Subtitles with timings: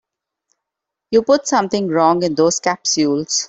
[1.11, 3.39] You put something wrong in those capsules.